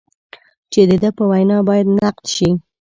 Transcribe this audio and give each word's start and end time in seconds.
چې 0.71 0.81
د 0.89 0.91
ده 1.01 1.09
په 1.17 1.23
وینا 1.31 1.57
باید 1.67 1.87
نقد 1.97 2.25
شي. 2.35 2.49